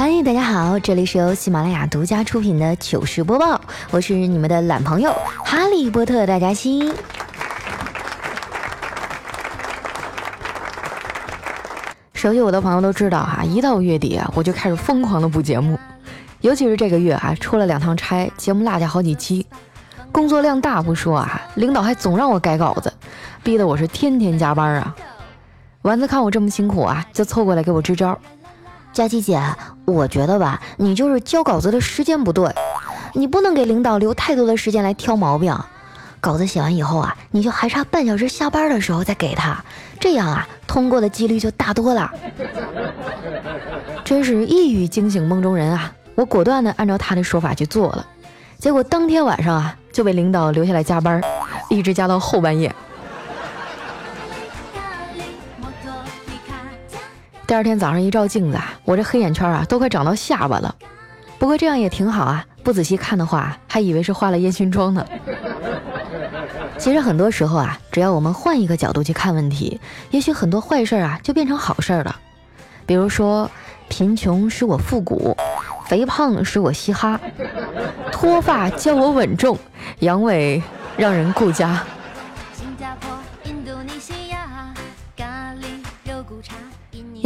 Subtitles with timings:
[0.00, 5.12] 嗨，大家好，这里是由喜马拉雅独家出品的糗事播报，我是你们的懒朋友
[5.44, 6.94] 哈利波特大家心。
[12.14, 15.76] 熟悉我的朋友都知道哈，一到月底啊，我就开始疯狂的补节目，
[16.42, 19.44] 尤其是这个月啊，出了两趟差，节目落下好几期，
[20.12, 22.92] 工作量大不说啊，领导还总让我改稿子，
[23.42, 24.94] 逼得我是天天加班啊。
[25.82, 28.16] 丸子看我这么辛苦啊，就凑过来给我支招。
[28.98, 29.40] 佳琪姐，
[29.84, 32.52] 我觉得吧，你就是交稿子的时间不对，
[33.12, 35.56] 你不能给领导留太多的时间来挑毛病。
[36.20, 39.64] 稿子写完以后啊，你就还差半小时下班的时候再给他，
[40.00, 42.10] 这样啊，通过的几率就大多了。
[44.04, 45.92] 真是一语惊醒梦中人啊！
[46.16, 48.04] 我果断的按照他的说法去做了，
[48.58, 51.22] 结果当天晚上啊，就被领导留下来加班，
[51.70, 52.74] 一直加到后半夜。
[57.48, 60.74] 第二天早上一照镜子啊，我这黑眼圈啊都快长到下巴了。
[61.38, 65.02] 不过这样也挺好啊，不仔细看的话，还以为是化了烟熏妆呢。
[66.76, 72.14] 其实很多时候啊，只要我们换一个角度去看问题，也许很多坏事啊就变成好事了。
[72.84, 73.50] 比如说，
[73.88, 75.34] 贫穷使我复古，
[75.86, 77.18] 肥胖使我嘻哈，
[78.12, 79.58] 脱发教我稳重，
[80.00, 80.60] 阳痿
[80.98, 81.82] 让人顾家。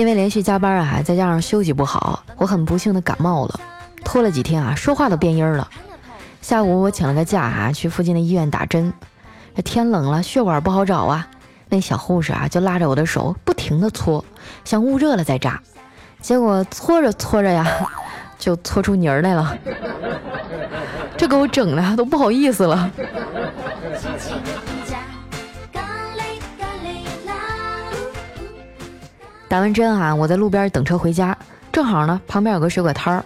[0.03, 3.61] 因为连续加班啊，再加上休息不好，我很不幸的感冒了，
[4.05, 5.69] 拖了几天啊，说话都变音了。
[6.41, 8.93] 下午我请了个假啊，去附近的医院打针。
[9.55, 11.29] 这天冷了，血管不好找啊，
[11.69, 14.25] 那小护士啊就拉着我的手不停的搓，
[14.65, 15.63] 想捂热了再扎。
[16.21, 17.65] 结果搓着搓着呀，
[18.37, 19.57] 就搓出泥儿来了。
[21.17, 22.91] 这给我整的都不好意思了。
[29.53, 31.37] 打完针啊，我在路边等车回家，
[31.71, 33.23] 正好呢，旁边有个水果摊儿，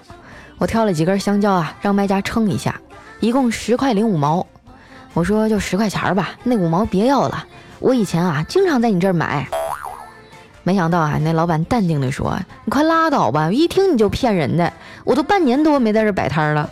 [0.59, 2.81] 我挑了几根香蕉啊，让卖家称一下，
[3.21, 4.45] 一共十块零五毛。
[5.15, 7.47] 我说就十块钱吧，那五毛别要了，
[7.79, 9.47] 我以前啊经常在你这儿买。
[10.65, 14.73] 没想到啊，那老板淡定地说：“你快拉倒吧，一听你就骗人的，
[15.05, 16.69] 我都半年多没在这摆摊了。”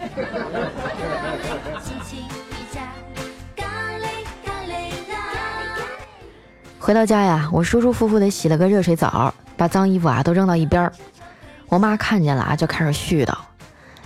[6.85, 9.33] 回到家呀，我舒舒服服地洗了个热水澡。
[9.57, 10.93] 把脏衣服啊都扔到一边儿，
[11.71, 13.33] 我妈看见了啊，就开始絮叨：“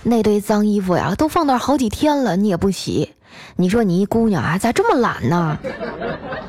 [0.04, 3.10] 那堆脏衣服呀，都放那儿好几天了，你也不洗，
[3.56, 5.58] 你说你一姑娘啊，咋这么懒呢？”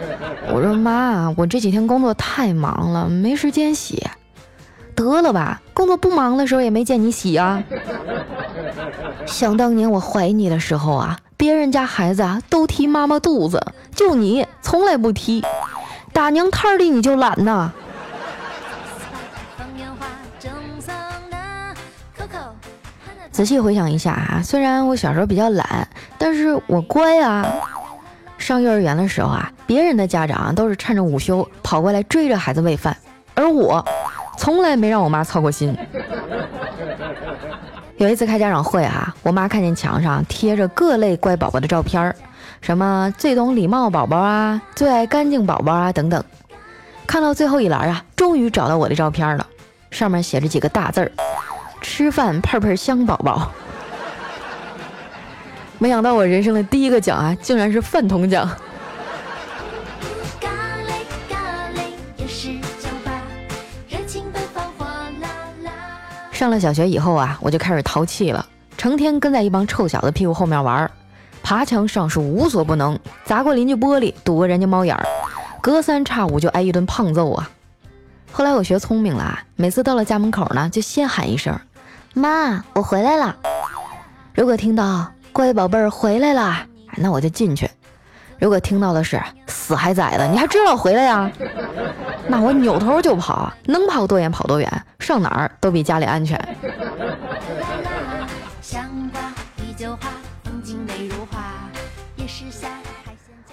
[0.53, 4.05] 我说：“妈，我这几天工作太忙了，没时间洗。”
[4.93, 7.63] 得了吧，工作不忙的时候也没见你洗啊。
[9.25, 13.65] 想当年我怀你的时候啊，别人家孩子啊都踢妈妈肚子，
[13.95, 15.41] 就你从来不踢，
[16.19, 17.71] 打娘胎里你就懒呐。
[23.31, 25.87] 仔细回想一下啊，虽然我小时候比较懒，
[26.17, 27.47] 但是我乖啊。
[28.37, 32.97] 上幼儿园的时候啊，别人的家长都是趁着午休跑过来追着孩子喂饭，
[33.33, 33.81] 而我
[34.37, 35.73] 从来没让我妈操过心。
[37.95, 42.13] 有一次开家长会啊，我妈看见墙上贴着各类乖宝宝的照片，
[42.61, 46.23] 什么最懂礼貌宝宝啊，最爱干净宝宝啊等等。
[47.07, 49.47] 看到最后一栏啊，终于找到我的照片了，
[49.89, 51.11] 上面写着几个大字儿。
[51.81, 53.51] 吃饭喷喷香宝宝，
[55.79, 58.47] 没想到我人生的第一个奖啊，竟然是饭桶奖。
[66.31, 68.45] 上了小学以后啊，我就开始淘气了，
[68.77, 70.91] 成天跟在一帮臭小子屁股后面玩儿，
[71.49, 75.03] 爬墙上树无所不能，砸过邻居玻璃，堵过人家猫眼儿，
[75.61, 77.49] 隔三差五就挨一顿胖揍啊。
[78.31, 81.59] 后来我学聪明了，每次到了家门口呢，就先喊一声。
[82.13, 83.35] 妈，我回来了。
[84.35, 86.55] 如果听到乖宝贝儿回来了，
[86.95, 87.65] 那我就进去；
[88.37, 91.31] 如果听到的是死孩崽子，你还知道回来呀？
[92.27, 96.39] 那我扭头就跑，能跑多远跑多远，上哪儿都比家里安全。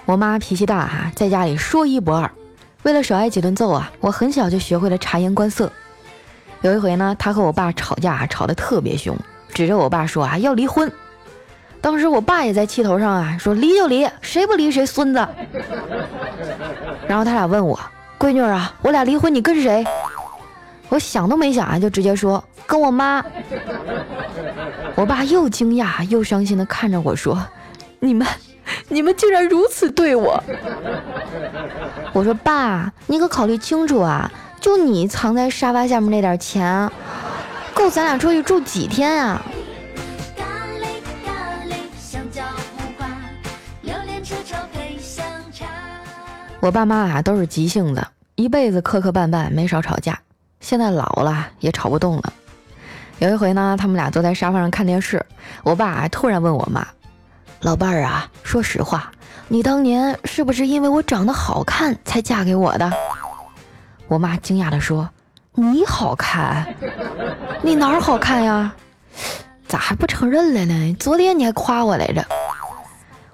[0.07, 2.31] 我妈脾气大哈，在家里说一不二。
[2.85, 5.71] 为了少挨几顿揍啊，我很小就学会了察言观色。
[6.63, 9.17] 有一回呢，他和我爸吵架，吵得特别凶，
[9.53, 10.91] 指着我爸说啊要离婚。
[11.81, 15.27] 当时我爸也在气头上啊，说离就离，谁不离谁孙子。
[17.09, 17.79] 然后他俩问我，
[18.17, 19.85] 闺女啊，我俩离婚你跟谁？
[20.89, 23.25] 我想都没想啊，就直接说跟我妈。
[24.95, 27.45] 我爸又惊讶又伤心的看着我说，
[27.99, 28.27] 你们，
[28.89, 30.43] 你们竟然如此对我。
[32.13, 34.31] 我说爸，你可考虑清楚啊。
[34.59, 36.91] 就你藏在沙发下面那点钱，
[37.73, 39.41] 够咱俩出去住几天啊？
[46.59, 50.19] 我爸妈啊都是急性子，一辈子磕磕绊绊，没少吵架。
[50.59, 52.33] 现在老了也吵不动了。
[53.19, 55.25] 有一回呢，他们俩坐在沙发上看电视，
[55.63, 56.85] 我爸突然问我妈
[57.61, 59.11] ：“老伴儿啊，说实话，
[59.49, 62.93] 你当年是不是因为我长得好看才嫁给我的？”
[64.09, 65.09] 我妈惊讶地说
[65.55, 66.67] ：“你好看？
[67.63, 68.73] 你哪儿好看呀？
[69.67, 70.97] 咋还不承认了呢？
[70.99, 72.25] 昨天你还夸我来着。”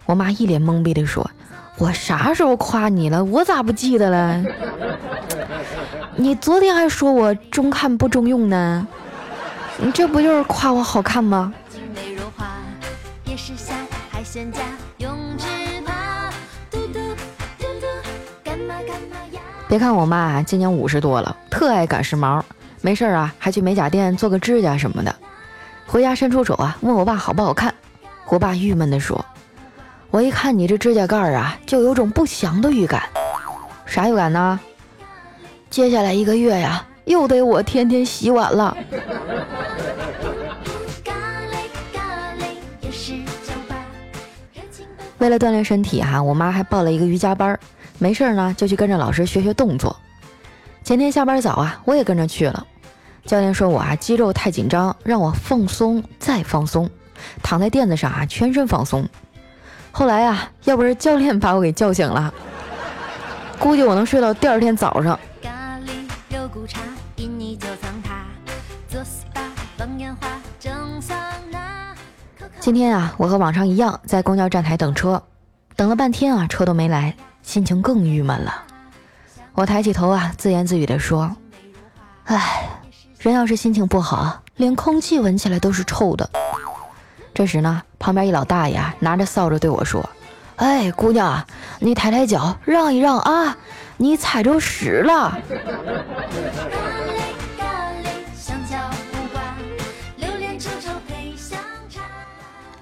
[0.07, 1.29] 我妈一脸懵逼地说。
[1.79, 3.25] 我啥时候夸你了？
[3.25, 4.45] 我咋不记得了？
[6.15, 8.87] 你昨天还说我中看不中用呢，
[9.79, 11.53] 你这不就是夸我好看吗？
[14.33, 14.61] 仙家
[14.97, 15.45] 用纸
[15.85, 16.31] 爬，
[16.71, 17.01] 嘟嘟
[17.59, 17.87] 嘟嘟，
[18.43, 22.41] 干嘛干嘛呀别看我妈，今年五十多了，特爱赶时髦，
[22.81, 25.15] 没事啊还去美甲店做个指甲什么的。
[25.87, 27.75] 回家伸出手啊，问我爸好不好看。
[28.29, 29.23] 我爸郁闷地说。
[30.11, 33.03] 我一看你这指甲盖啊，就有种不祥的预感。
[33.85, 34.59] 啥预感呢？
[35.69, 38.75] 接下来一个月呀，又得我天天洗碗了。
[45.23, 47.57] 为了锻炼身体哈，我妈还报了一个瑜伽班，
[48.01, 49.97] 没事呢就去跟着老师学学动作。
[50.83, 52.67] 前天下班早啊，我也跟着去了。
[53.25, 56.91] 教练说我啊肌肉太紧张，让我放松再放松，
[57.41, 59.09] 躺在垫子上啊全身放松。
[59.93, 62.35] 后来啊，要不是教练把我给叫醒了，
[63.61, 65.17] 估计我能睡到第二天早上。
[72.63, 75.21] 今天啊，我和往常一样在公交站台等车，
[75.75, 77.13] 等了半天啊，车都没来，
[77.43, 78.55] 心情更郁闷了。
[79.55, 81.35] 我抬起头啊，自言自语地说
[82.23, 82.69] ：“唉，
[83.19, 86.31] 人要是心情不好，连空气闻起来都是臭的。”
[87.35, 90.09] 这时呢，旁边一老大爷拿着扫帚对我说
[90.55, 91.45] ：“哎，姑娘，
[91.81, 93.57] 你抬抬脚，让一让啊，
[93.97, 95.37] 你踩着屎了。”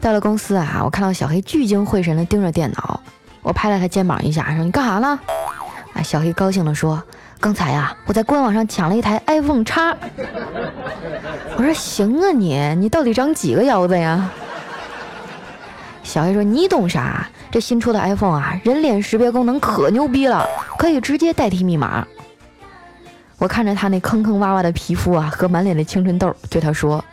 [0.00, 3.00] 到了公司啊，我看到小黑聚精会神地盯着电脑，
[3.43, 5.19] 我拍了他肩膀一下，说：“你干啥呢？”
[5.93, 7.02] 啊，小黑高兴地说
[7.38, 9.94] ：“刚才呀，我在官网上抢了一台 iPhone 叉。”
[11.56, 14.31] 我说：“行啊，你你到底长几个腰子呀？”
[16.03, 17.29] 小黑说：“你懂啥？
[17.50, 20.46] 这新出的 iPhone 啊，人脸识别功能可牛逼了，
[20.79, 22.06] 可以直接代替密码。”
[23.37, 27.05] 我看着他那坑坑洼洼的皮肤啊，和满脸的青春痘，对他说：“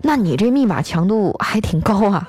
[0.00, 2.28] 那你这密码强度还挺高啊。”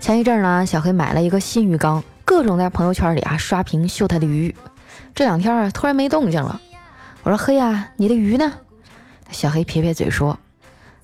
[0.00, 2.02] 前一阵呢，小黑买了一个新鱼缸。
[2.24, 4.54] 各种在朋友圈里啊刷屏秀他的鱼，
[5.14, 6.58] 这两天啊突然没动静了。
[7.22, 8.52] 我说：“嘿呀，你的鱼呢？”
[9.30, 10.38] 小黑撇撇嘴说：“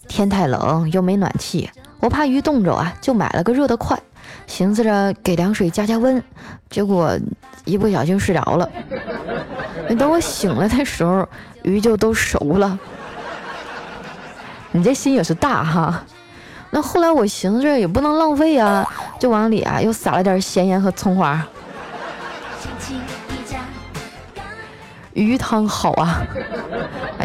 [0.08, 1.68] 天太冷又没暖气，
[2.00, 4.00] 我怕鱼冻着啊，就买了个热得快，
[4.46, 6.22] 寻思着给凉水加加温。
[6.70, 7.18] 结果
[7.64, 8.68] 一不小心睡着了。
[9.98, 11.28] 等我醒了的时候，
[11.62, 12.78] 鱼就都熟了。
[14.72, 16.04] 你这心也是大哈。
[16.70, 18.86] 那后来我寻思着也不能浪费啊。”
[19.18, 21.44] 就往里啊，又撒了点咸盐和葱花。
[25.12, 26.22] 鱼汤好，啊，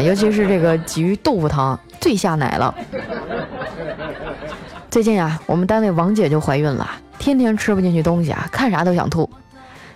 [0.00, 2.74] 尤其是这个鲫鱼豆腐汤最下奶了。
[4.94, 9.28] 最近啊，我们单位王姐就怀孕了，天天吃不进去东西啊，看啥都想吐。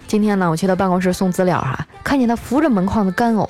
[0.09, 3.49] 今天呢，我去她办公室送资料哈，看见她扶着门框子干呕，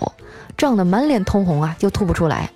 [0.58, 2.50] 胀得满脸通红啊，就吐不出来。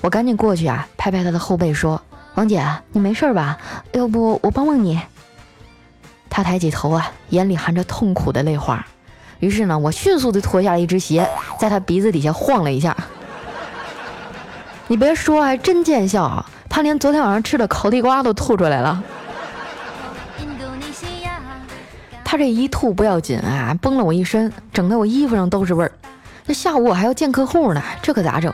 [0.00, 2.02] 我赶紧过去啊，拍拍她的后背说。
[2.34, 2.60] 王姐，
[2.90, 3.56] 你没事吧？
[3.92, 5.00] 要不我帮帮你。
[6.28, 8.84] 她抬起头啊，眼里含着痛苦的泪花。
[9.38, 11.24] 于是呢，我迅速的脱下了一只鞋，
[11.60, 12.96] 在她鼻子底下晃了一下。
[14.88, 19.02] 你别说，还真见效啊，他连昨天晚上吃的烤地瓜都吐出来了。
[22.24, 25.90] 他这一吐不要紧啊，崩了我一身，整得我衣服上都是味儿。
[26.46, 28.52] 这下午我还要见客户呢，这可咋整？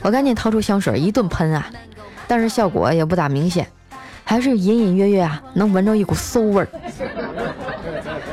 [0.00, 1.66] 我赶紧掏出香水一顿喷啊。
[2.26, 3.66] 但是效果也不咋明显，
[4.24, 6.68] 还是隐隐约约啊，能闻着一股馊味儿。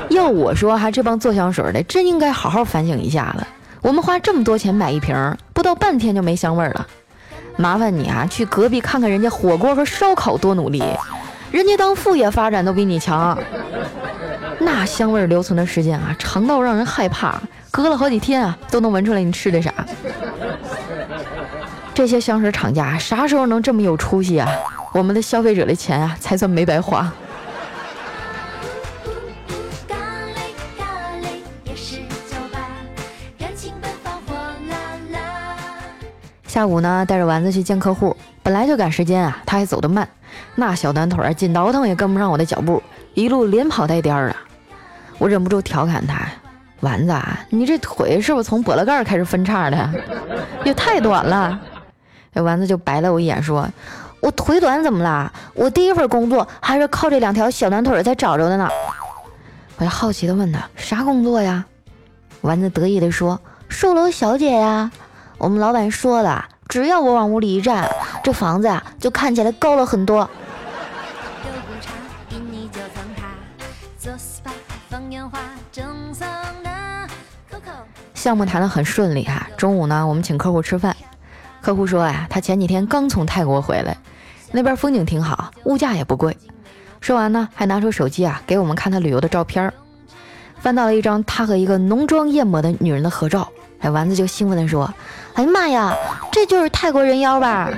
[0.10, 3.46] 要我说，还，这帮做香水的真应该好好反省一下了。
[3.82, 6.88] 我们花这么多钱买一瓶，不到半天就没香味儿了。
[7.58, 10.84] 麻烦你啊，去隔壁看看人家火锅和烧烤多努力，
[11.52, 13.38] 人家当副业发展都比你强。
[14.60, 19.74] 那香味留存的时间啊，长到让人害怕，隔了好几天啊，都能闻出来你吃的啥。
[21.94, 24.48] 这些香水厂家啥时候能这么有出息啊？
[24.94, 27.12] 我们的消费者的钱啊，才算没白花。
[36.58, 40.10] 下午呢，带着丸子去见客户，本来就赶时间啊，他还走得慢，
[40.56, 42.82] 那小短腿儿紧倒腾也跟不上我的脚步，
[43.14, 44.36] 一路连跑带颠儿的。
[45.20, 46.28] 我忍不住调侃他
[46.82, 47.14] ：“丸子，
[47.52, 49.88] 你这腿是不是从脖子盖儿开始分叉的？
[50.66, 51.60] 也太短了。”
[52.34, 53.70] 这丸子就白了我一眼，说
[54.20, 55.32] ：“我腿短怎么了？
[55.54, 58.68] 我第一份工作还是靠这两条小短腿儿才找着的呢。”
[59.78, 61.64] 我就好奇地问他：“啥工作呀？”
[62.42, 64.90] 丸子得意地说：“售楼小姐呀。”
[65.38, 67.88] 我们老板说了，只要我往屋里一站，
[68.24, 70.28] 这房子啊就看起来高了很多。
[78.14, 80.96] 项目谈得很顺利哈，中午呢我们请客户吃饭，
[81.62, 83.96] 客户说呀，他前几天刚从泰国回来，
[84.52, 86.36] 那边风景挺好，物价也不贵。
[87.00, 89.72] 说完呢，还拿出手机啊给我们看他旅游的照片，
[90.60, 93.48] 翻到了一张他和一个浓妆艳抹的女人的合照。
[93.80, 94.92] 哎，丸子就兴奋地说
[95.36, 95.96] ：“哎呀妈呀，
[96.32, 97.70] 这就是泰国人妖吧？”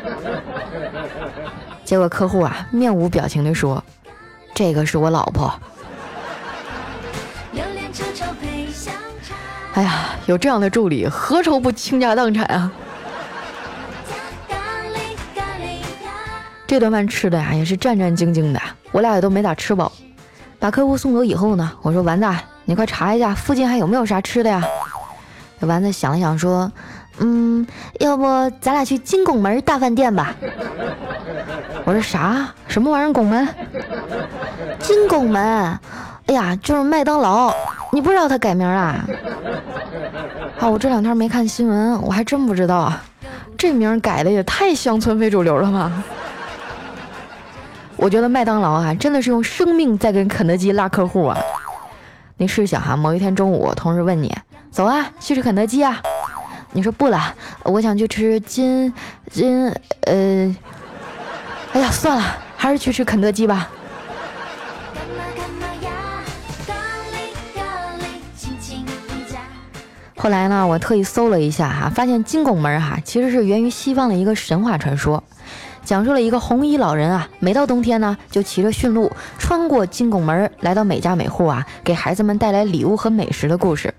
[1.84, 3.84] 结果客户啊面无表情地说
[4.56, 5.54] ：“这个是我老婆。”
[9.74, 12.72] 哎呀，有这样的助理，何愁不倾家荡产啊？
[16.66, 19.92] 这顿饭吃的呀也是战战兢兢的，我俩也都没咋吃饱。
[20.60, 22.28] 把客户送走以后呢，我说：“丸子，
[22.66, 24.64] 你快查一下附近还有没有啥吃的呀？”
[25.62, 26.72] 丸子想了想说
[27.20, 27.66] ：“嗯，
[28.00, 28.24] 要不
[28.62, 30.34] 咱俩去金拱门大饭店吧？”
[31.86, 32.48] 我说：“啥？
[32.68, 33.14] 什么玩意儿？
[33.14, 33.48] 拱门？
[34.80, 35.44] 金拱门？
[36.28, 37.54] 哎呀，就是麦当劳。
[37.92, 39.04] 你不知道他改名啊？
[40.60, 43.02] 啊，我这两天没看新闻，我还真不知道啊。
[43.58, 45.92] 这名改的也太乡村非主流了吧？
[47.98, 51.38] 我觉得麦当劳啊，真的是用生命在跟肯德基拉客户啊。
[52.38, 54.34] 你试想哈，某一天中午，同事问你。”
[54.72, 56.02] 走啊，去吃肯德基啊！
[56.72, 57.34] 你说不了，
[57.64, 58.94] 我想去吃金
[59.32, 59.68] 金
[60.02, 60.56] 呃，
[61.74, 62.24] 哎呀，算了，
[62.56, 63.70] 还是去吃肯德基吧。
[70.16, 75.24] 后来呢，我特意搜了一下哈，发现金拱门哈其实是源于西方的一个神话传说，
[75.84, 83.94] 讲述了一个红衣老人啊，每到冬天呢就骑着驯鹿穿过金拱门，来到每家每户啊，给孩子们带来礼物和美食的故事。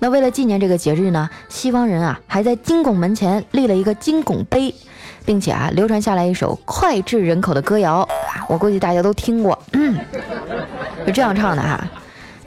[0.00, 4.74] 那为了纪念这个节日呢，西方人啊还在金拱门前立了一个金拱碑，
[5.24, 8.08] 并且啊流传下来一首脍炙人口的歌谣，
[8.48, 9.58] 我估计大家都听过，
[11.04, 11.84] 是这样唱的哈：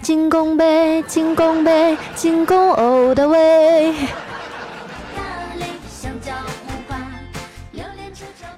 [0.02, 3.94] 金拱碑，金拱碑，金拱欧的威。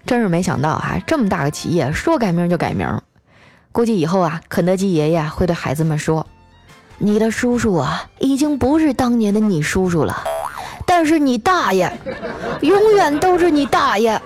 [0.06, 3.02] 真是没想到哈，这么大个企业说改名就改名，
[3.72, 6.28] 估计以后啊，肯德基爷爷会对孩子们说。
[6.98, 10.24] 你的叔叔啊，已经不是当年的你叔叔了，
[10.86, 11.92] 但是你大爷，
[12.62, 14.22] 永远都是你大爷。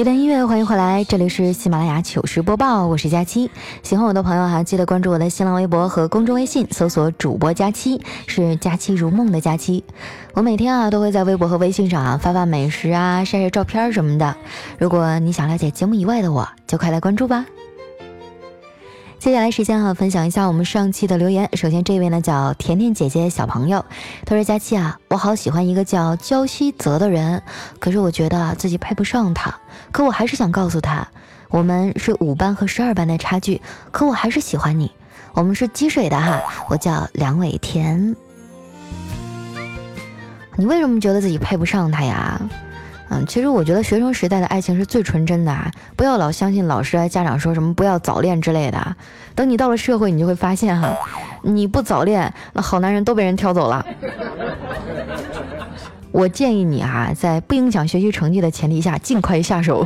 [0.00, 3.50] 一段音乐，欢迎回来，这里是喜马拉雅糗事播报，我是佳期。
[3.82, 9.84] 喜欢我的朋友哈，记得关注我的新浪微博和公众微信，搜索主播佳期，是佳期如梦的佳期。
[10.32, 14.34] 我每天啊都会在微博和微信上啊发发美食啊，晒晒照片什么的。
[14.78, 17.44] 如果你想了解节目以外的我，就快来关注吧。
[19.20, 21.50] 接下来时间哈，分享一下我们上期的留言。
[21.52, 23.84] 首先这位呢叫甜甜姐姐小朋友，
[24.24, 27.42] 他说：“佳期啊，我好喜欢一个叫焦希泽的人，
[27.78, 29.54] 可是我觉得自己配不上他。
[29.92, 31.06] 可我还是想告诉他，
[31.50, 33.60] 我们是五班和十二班的差距，
[33.90, 34.90] 可我还是喜欢你。
[35.34, 38.16] 我们是积水的哈，我叫梁伟田。
[40.56, 42.40] 你为什么觉得自己配不上他呀？”
[43.12, 45.68] 嗯，其实我觉得学生时代的爱情是最纯真的啊！
[45.96, 48.96] 不要老相信老师、家长说什么不要早恋之类的。
[49.34, 50.96] 等你到了社会，你就会发现哈，
[51.42, 53.84] 你不早恋，那好男人都被人挑走了。
[56.12, 59.84] 我建议你啊，在不影响学习成绩的前提下，尽快下手。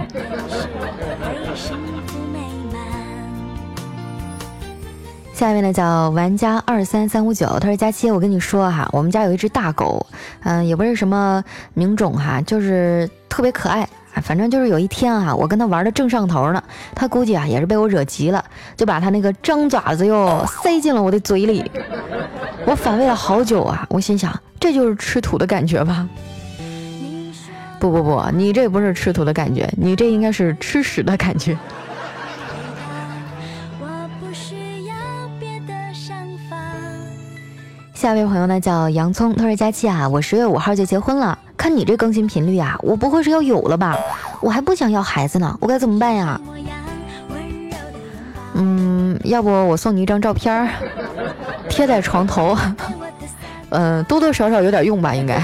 [5.35, 10.07] 下面呢叫玩家二三三五九，他说佳期，我跟你说哈，我们家有一只大狗，
[10.45, 11.43] 嗯，也不是什么
[11.75, 13.87] 名种哈，就是特别可爱，
[14.23, 16.63] 反正就是有一天啊，我跟他玩的正上头呢，
[16.95, 18.45] 他估计啊也是被我惹急了，
[18.77, 21.69] 就把他那个张爪子哟塞进了我的嘴里，
[22.65, 26.09] 我反胃了好久啊，我心想这就是吃土的感觉吧？
[27.81, 31.59] 不不不，你这不是吃土的感觉，你这应该是吃屎的感觉。
[37.95, 43.97] 下一位朋友呢叫洋葱，他说佳期啊，我十月五号就结婚了，看你这更新频率啊，我不会是要有了吧？
[44.41, 46.39] 我还不想要孩子呢，我该怎么办呀？
[48.55, 50.69] 嗯，要不我送你一张照片，
[51.69, 52.57] 贴在床头，
[53.71, 55.41] 嗯，多多少少有点用吧，应该。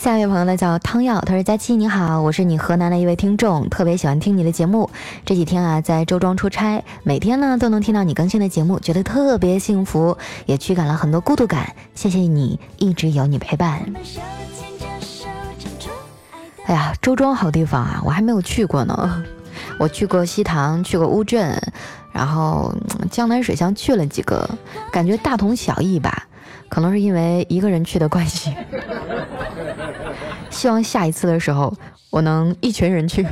[0.00, 4.88] 下一位朋友呢叫汤药，他说：“佳期你好，我是你河南的一位听众，特别喜欢听你的节目。
[5.26, 10.16] 这几天啊，在周庄出差，每天呢都能听到你更新的节目，觉得特别幸福，
[10.46, 11.74] 也驱赶了很多孤独感。
[11.94, 13.78] 谢谢你，一直有你陪伴。”
[16.64, 19.22] 哎呀，周庄好地方啊，我还没有去过呢。
[19.78, 21.60] 我去过西塘，去过乌镇，
[22.10, 22.74] 然后
[23.10, 24.48] 江南水乡去了几个，
[24.90, 26.26] 感觉大同小异吧。
[26.70, 28.54] 可能是因为一个人去的关系。
[30.60, 31.72] 希望下一次的时候，
[32.10, 33.26] 我能一群人去。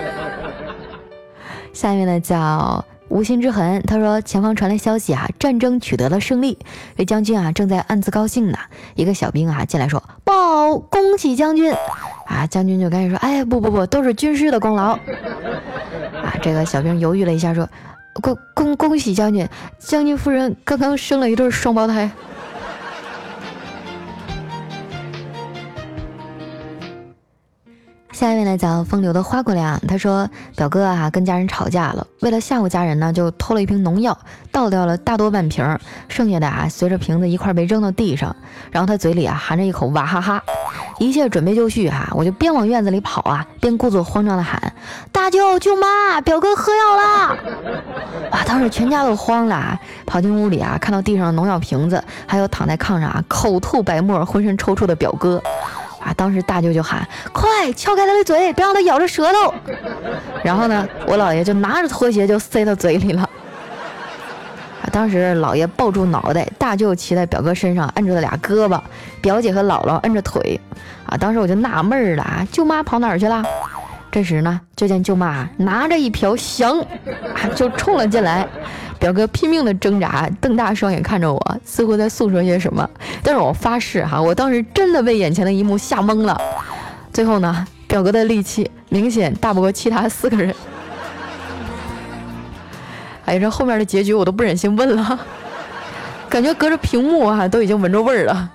[1.72, 6.58] 下面呢叫无心之痕，他说前方传来消息啊，战争取得了胜利，
[6.94, 8.58] 这将军啊正在暗自高兴呢。
[8.96, 11.72] 一个小兵啊进来说报，恭喜将军
[12.26, 12.46] 啊！
[12.46, 14.98] 将军就赶紧说，哎不不不，都是军师的功劳。
[16.22, 17.66] 啊，这个小兵犹豫了一下说，
[18.20, 19.48] 恭恭恭喜将军，
[19.78, 22.10] 将军夫人刚刚生了一对双胞胎。
[28.20, 34.14] 下一位呢讲风流的花姑娘，她说表哥啊跟家人吵架了，为了吓唬家人呢，就偷了一瓶农药，
[34.52, 35.64] 倒掉了大多半瓶，
[36.06, 38.36] 剩下的啊随着瓶子一块被扔到地上，
[38.70, 40.42] 然后他嘴里啊含着一口娃哈哈，
[40.98, 44.70] 一切准备就绪哈，我就边往院子里跑啊，边故作慌张的喊
[45.10, 47.38] 大舅舅妈，表哥喝药了！
[48.30, 55.42] 啊，当时全家都慌了，跑进屋里啊，看到地上的农药瓶子，还有躺在炕上啊口吐白沫、浑身抽搐的表哥。
[56.00, 56.12] 啊！
[56.16, 59.54] 当时大舅就喊：“快撬开他的嘴，别让他咬着舌头。”
[60.42, 63.22] 然后呢，我姥爷就拿着拖鞋就塞到嘴里了。
[63.22, 64.88] 啊！
[64.90, 68.80] 当时姥爷抱住脑袋，大舅骑在表哥身上，摁住了俩胳膊，
[69.20, 70.58] 表姐和姥姥摁着腿。
[71.06, 71.16] 啊！
[71.18, 73.44] 当时我就纳闷了啊，舅妈跑哪儿去了？
[74.10, 78.46] 这时呢，就见舅妈拿着一瓢香，啊，就冲了进来。
[79.00, 82.88] 表哥拼命的挣扎，瞪大双眼看着我，似乎在诉说些什么。
[83.22, 86.38] 但是我发誓哈，我当时真的被眼前的一幕吓懵了。
[87.10, 90.54] 最后呢，表哥的力气明显大不过其他四个人。
[93.24, 95.18] 哎，这后面的结局我都不忍心问了，
[96.28, 98.50] 感觉隔着屏幕啊都已经闻着味儿了。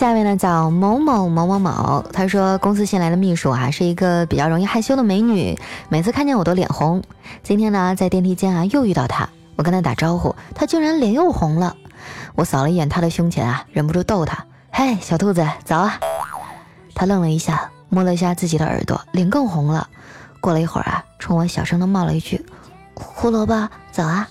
[0.00, 5.54] 下面呢叫某某某某某，他说公司新来的秘书啊，是一个比较容易害羞的美女，
[5.90, 7.02] 每次看见我都脸红。
[7.42, 11.76] 今天呢在电梯间啊又遇到她，我跟她打招呼，她竟然脸又红了。
[12.34, 16.00] 我扫了一眼她的胸前啊，忍不住逗她：“嘿，小兔子，早啊！”
[16.96, 19.86] 她愣了一下，摸了一下自己的耳朵，脸更红了。
[20.40, 22.42] 过了一会儿啊，冲我小声的冒了一句
[22.96, 24.26] ：“胡萝卜，早啊！”，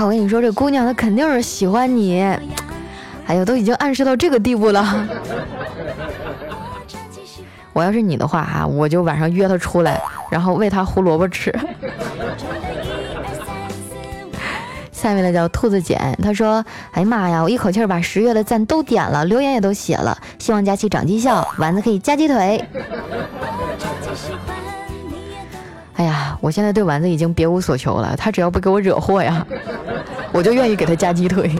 [0.00, 2.24] 我跟你说，这姑娘她肯定是喜欢你。
[3.28, 4.84] 哎呦，都已经暗示到这个地步了。
[7.74, 11.54] 我要是你的话哈，我就晚上约他出来，然后喂他胡萝卜吃。
[14.90, 22.64] 下面的叫兔子简，他说：“哎呀妈呀，我一口气把十月的赞都点了，留言也都写了，希望佳期长绩效，丸子可以加鸡腿。
[25.94, 29.46] ”哎呀，我现在对丸子已经别无所求了，他只要不给我惹祸呀，
[30.32, 31.52] 我就愿意给他加鸡腿。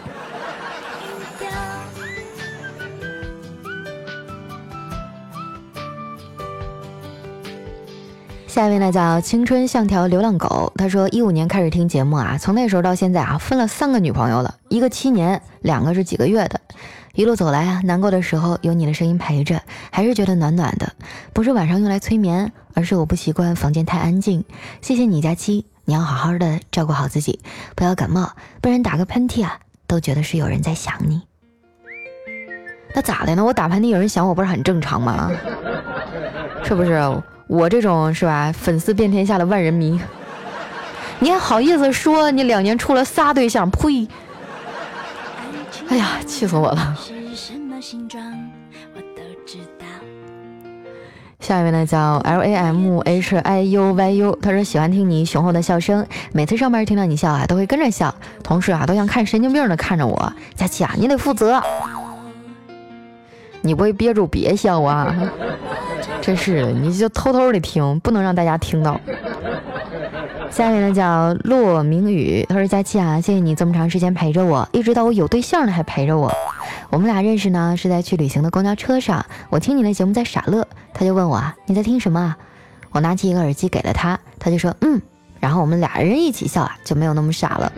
[8.59, 16.61] 下一位呢叫青春像条流浪狗，他说一五年开始听节目啊，从那时候到现在啊，分了三个女朋友了，一个七年，两个是几个月的，
[17.14, 20.92] 一路走来啊，难过的时候有你的声音陪着，还是觉得暖暖的，
[21.33, 24.44] 不是晚上用来催眠，而是我不习惯房间太安静。
[24.81, 27.38] 谢谢你，佳期，你要好好的照顾好自己，
[27.77, 31.23] 不要感冒，不然打个喷嚏啊，都觉得是有人在想你。
[32.92, 33.44] 那咋的呢？
[33.44, 35.31] 我打喷嚏有人想我，不是很正常吗？
[36.64, 37.01] 是不是？
[37.48, 38.52] 我这种是吧？
[38.52, 39.98] 粉丝遍天下的万人迷，
[41.18, 43.68] 你还好意思说你两年处了仨对象？
[43.70, 44.06] 呸！
[45.88, 46.94] 哎呀，气死我了！
[51.40, 60.30] 下一位呢叫 L A M H I U Y U，他说喜欢听你雄厚的笑声，每次上班听到你笑啊，都会跟着笑，同事啊都像看神经病的看着我。
[60.54, 61.62] 佳琪啊，你得负责，
[63.62, 65.16] 你不会憋住别笑啊！
[66.20, 69.00] 真是，你就偷偷的听，不能让大家听到。
[70.50, 76.33] 下面呢叫骆明宇，他说佳期啊，谢谢你这么长时间陪着我，一直到我有对象了还陪着我。
[76.90, 82.35] 我们俩认识呢是在去旅行的公交车上，我听你的节目在傻乐，他就问我啊你在听什么？
[82.90, 85.00] 我拿起一个耳机给了他，他就说嗯，
[85.38, 87.72] 然后我们俩人一起笑啊，就没有那么傻了。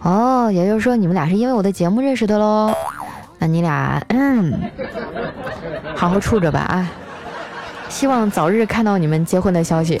[0.00, 2.72] 哦，也就是说你们俩是因为我的节目认识的喽？
[3.40, 4.70] 那你俩嗯，
[5.96, 6.86] 好好处着吧啊！
[7.88, 10.00] 希望早日看到你们结婚的消息。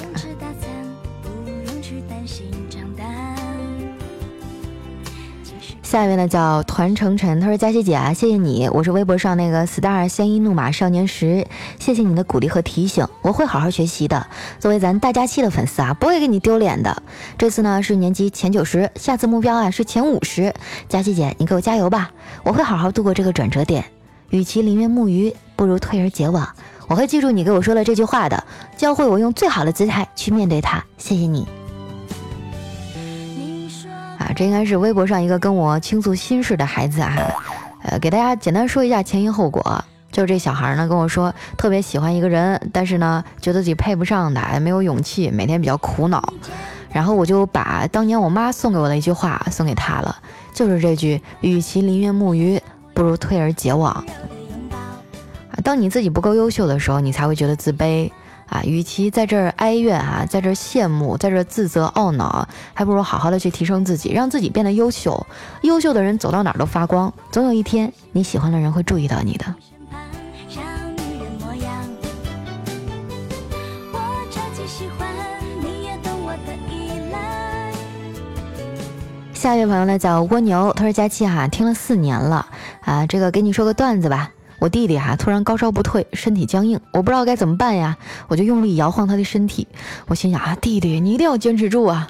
[5.90, 11.44] 下一位呢叫团成晨，他说佳琪姐啊，谢谢你，我是微博上那个 star 鲜衣怒马少年时，
[11.80, 14.24] 谢谢你的鼓励和提醒，我会好好学习的。
[14.60, 17.02] 作为咱大佳期的粉丝啊，不会给你丢脸的。
[17.36, 20.54] 这次呢是年级前九十，下次目标啊是前五十。
[20.88, 22.12] 佳琪姐，你给我加油吧，
[22.44, 23.84] 我会好好度过这个转折点。
[24.28, 26.48] 与其临渊木鱼，不如退而结网。
[26.86, 28.44] 我会记住你给我说了这句话的，
[28.76, 30.84] 教会我用最好的姿态去面对它。
[30.98, 31.48] 谢谢你。
[34.20, 37.16] 啊这应该是微博上一个跟我倾诉心事的孩子啊，
[37.84, 39.82] 呃，给大家简单说一下前因后果。
[40.12, 46.34] 就是这小孩呢跟我说，特别喜欢一个人，但是呢觉得自己配不上他，没有勇气，每天比较苦恼。
[46.92, 50.16] 然后我就把当年我妈送给我的一句话送给他了，
[50.52, 52.60] 就是这句：与其临渊木鱼，
[52.92, 54.04] 不如退而结网。
[55.62, 58.10] 当你自己不够优秀的时候，你才会觉得自卑。
[58.50, 65.24] 啊，与其在这儿哀怨啊，在这儿羡慕，在这儿自责懊恼，还不如好好的去提升自己，让自己变得优秀。
[65.62, 69.46] 优秀的人走到哪儿都发光，总有一天你喜欢的人会注意到你的。
[79.32, 82.46] 下一位朋友呢叫蜗牛，他说佳期哈听了四年了
[82.80, 84.32] 啊，这个给你说个段子吧。
[84.60, 87.96] 我弟弟哈突然高烧不退，身体僵硬，我不知道该怎么办呀，
[88.28, 89.66] 我就用力摇晃他的身体。
[90.06, 92.06] 我心想啊，弟弟你一定要坚持住啊！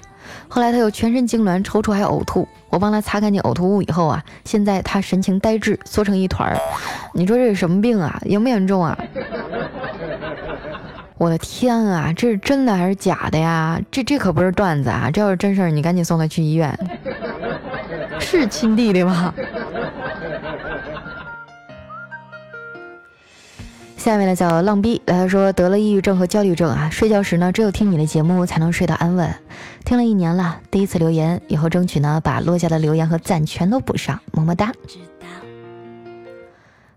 [0.49, 6.59] 后来他又全身痉挛、抽搐还呕吐，我帮他擦干净呕吐物以后啊，现在他神情呆滞，缩成一团儿。
[7.15, 8.21] 你说这是什么病啊？
[8.25, 8.99] 严不严重啊？
[11.19, 13.81] 我的天啊，这是真的还是假的呀？
[13.91, 15.11] 这这可不是段子啊！
[15.13, 16.77] 这要是真事儿，你赶紧送他去医院。
[18.19, 19.33] 是亲弟弟吗？
[24.01, 29.35] 下面呢叫浪逼，他说得了抑郁症和焦虑症啊，睡觉时呢只有听你的节目才能睡得安稳。
[29.85, 34.73] 听了一年了，第一次留言，以后争取呢把落下的留言和赞全都补上，么么哒。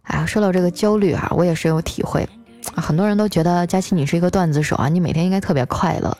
[0.04, 2.26] 哎呀，说到这个焦虑啊，我也深有体会。
[2.74, 6.18] 很多人都觉得佳琪你是一个段子手啊，你每天应该特别快乐。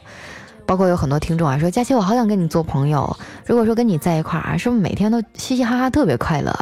[0.66, 6.54] 包括有很多听众啊说佳琪我好想跟你做朋友，如果说跟你在一块儿啊，是不是每天都嘻嘻哈哈特别快乐？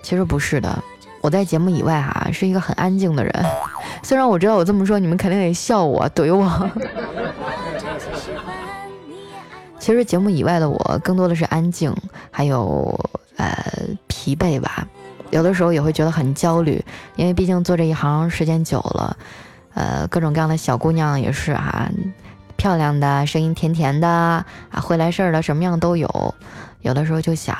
[0.00, 0.80] 其实不是的。
[1.20, 3.32] 我在节目以外哈是一个很安静的人，
[4.02, 6.70] 虽然我知道我这么说你们肯定得笑我怼我。
[9.78, 11.94] 其实节目以外的我更多的是安静，
[12.30, 12.98] 还有
[13.36, 13.56] 呃
[14.06, 14.86] 疲惫吧，
[15.30, 16.84] 有的时候也会觉得很焦虑，
[17.16, 19.16] 因为毕竟做这一行时间久了，
[19.74, 21.88] 呃各种各样的小姑娘也是哈，
[22.56, 24.44] 漂亮的，声音甜甜的啊，
[24.82, 26.34] 会来事儿的，什么样都有。
[26.82, 27.56] 有的时候就想，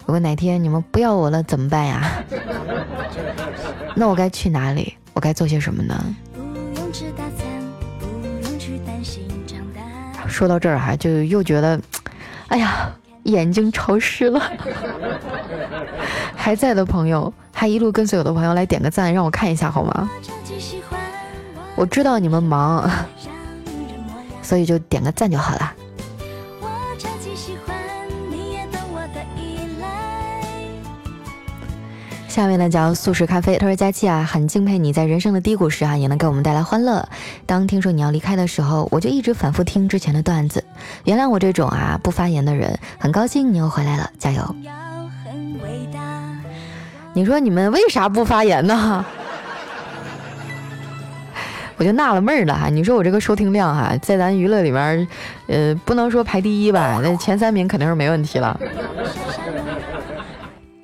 [0.00, 2.02] 如果哪天你们不要我了怎么办呀？
[3.94, 4.94] 那我该去哪里？
[5.12, 6.16] 我该做些什么呢？
[10.28, 11.80] 说到这儿哈，就又觉得，
[12.48, 12.92] 哎呀，
[13.24, 14.40] 眼睛潮湿了。
[16.36, 20.08] 还在的朋友，还一路跟随我的朋友来点个赞，让我看一下好吗？
[21.74, 22.88] 我知道你们忙，
[24.42, 25.72] 所以就点个赞就好了。
[32.38, 37.04] 下面呢叫素食咖啡，他说佳期啊，很敬佩你在人生的低谷时啊，也能给我们带来欢乐。
[37.46, 40.62] 当听说你要离开的时候，我就一直反复听之前的段子。
[41.02, 44.54] 原谅我这种啊不发言的人，很高兴你又回来了，加油！
[47.12, 49.04] 你说你们为啥不发言呢？
[51.76, 55.08] 我就纳了闷儿了哈，你说我这个收听量哈，在咱娱乐里面，
[55.48, 58.60] 呃，不能说排第一吧，那前三名肯定是没问题了。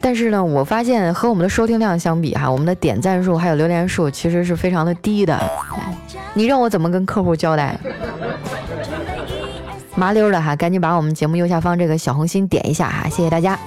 [0.04, 5.40] 但是呢，我发现和我们的收听量相比，哈，我们的点赞数还有留言数其实是非常的低的。
[6.34, 7.74] 你让我怎么跟客户交代？
[9.94, 13.58] 麻溜的哈，赶紧把我们节目右下方这个小红心点一下哈，谢谢大家。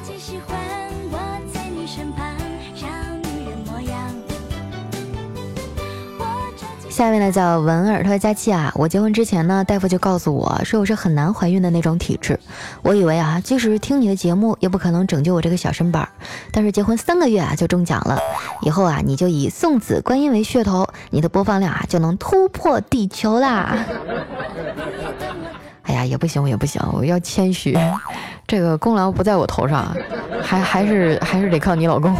[6.97, 12.39] 下面呢叫文儿，他说佳期啊，我结婚之前呢，大夫就告诉我说我是很难怀孕的那种体质。
[12.81, 16.09] 我以为啊，即使是听你的节目，也不可能拯救我这个小身板。
[16.51, 18.17] 但是结婚三个月啊，就中奖了。
[18.63, 23.77] 以后啊，你就以送子观音为噱头，你的播放量啊就能突破地球啦。
[25.85, 27.77] 哎呀，也不行，也不行，我要谦虚，
[28.47, 29.95] 这个功劳不在我头上，
[30.41, 32.17] 还还是还是得靠你老公。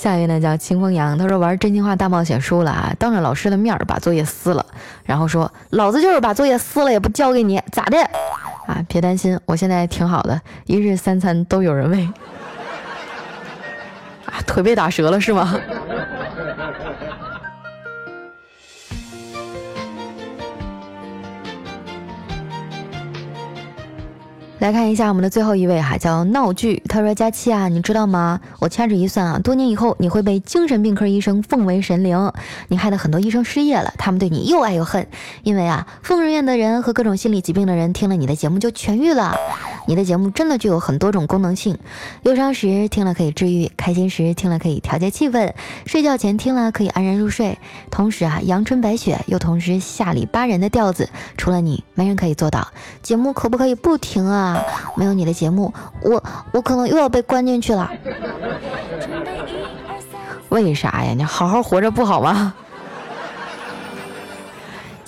[0.00, 4.64] 下一位呢叫清风扬，他说玩真心话大冒险输了啊，当着老师的面儿把作业撕了，
[5.04, 7.98] 然后说老子就是把作业撕了也不交给你，咋的？
[8.66, 12.08] 啊，别担心，我现在挺好的，一日三餐都有人喂。
[14.24, 15.54] 啊，腿被打折了是吗？
[24.60, 26.82] 来看一下我们的最后一位哈，叫闹剧。
[26.86, 28.38] 他说：“佳期啊，你知道吗？
[28.58, 32.30] 我掐指一算啊，多年以后你会被精神病科医生奉为神灵。
[32.68, 35.06] 你害得很多医生失业了，他们对你又爱又恨。
[35.44, 39.34] 因为啊，疯人院的人和各种心理疾病的人听了你的节目就痊愈了。
[39.90, 41.76] 你的节目真的具有很多种功能性，
[42.22, 45.52] 忧伤时听了可以治愈，开心时听了可以调节气氛，
[45.84, 47.58] 睡觉前听了可以安然入睡。
[47.90, 52.68] 同时啊，阳春白雪又同时下里巴人的调子，除了你，没人可以做到。
[53.02, 54.62] 节目可不可以不停啊？”
[54.94, 55.74] 没有你的节目，
[56.04, 56.22] 我
[56.52, 57.90] 我可能又要被关进去了。
[60.50, 61.14] 为啥呀？
[61.16, 62.54] 你好好活着不好吗？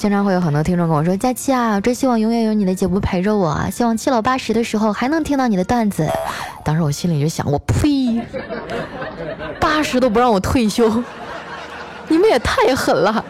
[0.03, 6.05] 经常会有很多听众跟我说：“佳期啊，真希望永远有你的节目陪着我，希望七老八十的时候还能听到你的段子。”
[6.65, 8.21] 当时我心里就想：我呸！
[9.61, 10.89] 八十都不让我退休，
[12.11, 13.25] 你们也太狠了。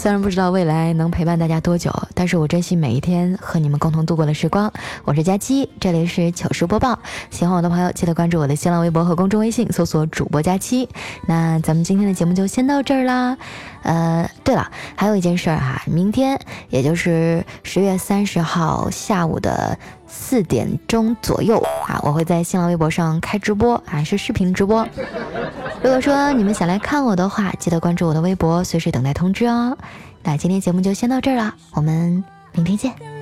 [0.00, 4.72] 虽然不知道未来能陪伴大家多久，但是我珍惜每一天和你们共同度过的时光。
[5.04, 6.96] 我是佳期，这里是糗事播报。
[7.30, 10.88] 喜欢我的朋友，记得关注我的新浪微博和公众微信，搜索主播佳期。
[11.26, 13.36] 那咱们今天的节目就先到这儿啦。
[13.82, 19.76] 呃，对了，还有一件事儿哈，明天也就是十月三十号下午的。
[20.08, 24.86] 四点钟左右啊，我会在新浪微博上开直播啊，是视频直播。
[25.82, 29.76] 如果说你们想来看我的话，记得关注我的微博，随时等待通知哦。
[30.22, 33.17] 那今天节目就先到这儿了，我们明天见。